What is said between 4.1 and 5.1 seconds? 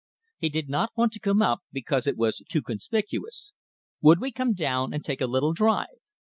we come down and